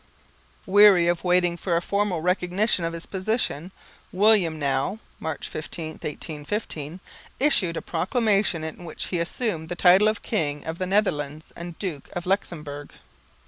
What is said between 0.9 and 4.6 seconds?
of waiting for a formal recognition of his position, William